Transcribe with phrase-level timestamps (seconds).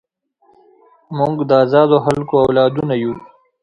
[1.17, 3.13] موږ د ازادو خلکو اولادونه یو.